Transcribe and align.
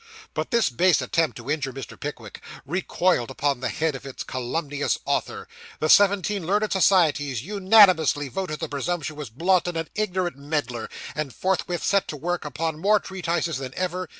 But 0.33 0.49
this 0.49 0.71
base 0.71 0.99
attempt 0.99 1.37
to 1.37 1.51
injure 1.51 1.71
Mr. 1.71 1.95
Pickwick 1.95 2.41
recoiled 2.65 3.29
upon 3.29 3.59
the 3.59 3.69
head 3.69 3.93
of 3.93 4.03
its 4.03 4.23
calumnious 4.23 4.97
author. 5.05 5.47
The 5.79 5.89
seventeen 5.89 6.47
learned 6.47 6.71
societies 6.71 7.43
unanimously 7.43 8.27
voted 8.27 8.61
the 8.61 8.67
presumptuous 8.67 9.29
Blotton 9.29 9.77
an 9.77 9.89
ignorant 9.93 10.37
meddler, 10.39 10.89
and 11.13 11.35
forthwith 11.35 11.83
set 11.83 12.07
to 12.07 12.17
work 12.17 12.45
upon 12.45 12.79
more 12.81 12.99
treatises 12.99 13.59
than 13.59 13.75
ever. 13.75 14.09